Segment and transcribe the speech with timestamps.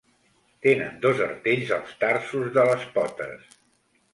[0.65, 3.47] Tenen dos artells als tarsos de les potes.